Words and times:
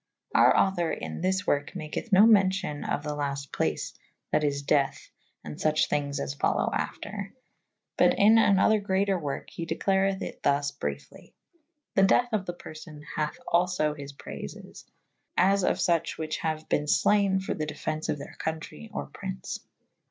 Our 0.33 0.57
author 0.59 0.91
in 0.91 1.21
this 1.21 1.45
worke 1.45 1.75
maketh 1.75 2.11
no 2.11 2.25
mencyon 2.25 2.89
of 2.91 3.03
the 3.03 3.13
laste 3.13 3.53
place 3.53 3.93
that 4.31 4.43
is 4.43 4.63
deathe 4.63 4.97
and 5.43 5.57
fuche 5.61 5.87
thynges 5.89 6.19
as 6.19 6.33
folowe 6.35 6.73
after 6.73 7.31
/ 7.65 7.97
but 7.99 8.17
in 8.17 8.39
an 8.39 8.57
other 8.57 8.79
greater 8.79 9.19
worke 9.19 9.51
he 9.51 9.63
declareth 9.67 10.23
it 10.23 10.39
\hus 10.43 10.71
briefly. 10.71 11.35
The 11.93 12.01
dethe 12.01 12.33
of 12.33 12.47
the 12.47 12.53
per 12.53 12.73
fone 12.73 13.03
hathe 13.15 13.37
alfo 13.53 13.95
his 13.95 14.11
prayfes 14.13 14.85
/ 15.17 15.37
as 15.51 15.63
of 15.63 15.77
fuche 15.77 16.17
whiche 16.17 16.39
haue 16.39 16.65
ben 16.67 16.85
flayne 16.87 17.39
for 17.39 17.53
the 17.53 17.67
defence 17.67 18.09
of 18.09 18.17
theyr 18.17 18.35
contrey 18.39 18.89
or 18.91 19.05
prynce. 19.07 19.59